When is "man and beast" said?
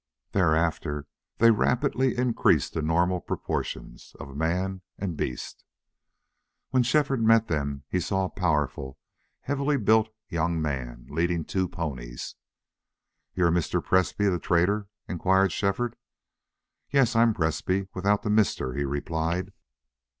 4.35-5.63